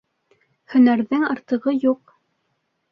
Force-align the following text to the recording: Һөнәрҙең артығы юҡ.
Һөнәрҙең 0.75 1.29
артығы 1.29 1.77
юҡ. 1.87 2.19